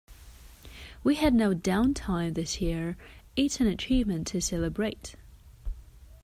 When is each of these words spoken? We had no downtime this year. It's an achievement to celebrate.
We 1.03 1.13
had 1.13 1.35
no 1.35 1.53
downtime 1.53 2.33
this 2.33 2.59
year. 2.59 2.97
It's 3.35 3.59
an 3.59 3.67
achievement 3.67 4.25
to 4.29 4.41
celebrate. 4.41 5.13